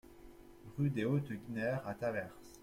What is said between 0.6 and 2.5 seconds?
Rue des Hautes Guignères à Tavers